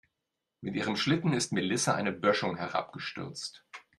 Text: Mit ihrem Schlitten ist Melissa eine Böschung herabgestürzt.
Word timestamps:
Mit 0.61 0.73
ihrem 0.75 0.95
Schlitten 0.95 1.31
ist 1.33 1.51
Melissa 1.51 1.93
eine 1.93 2.11
Böschung 2.11 2.55
herabgestürzt. 2.57 3.63